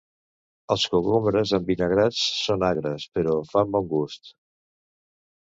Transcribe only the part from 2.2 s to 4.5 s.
són agres, però fan bon gust.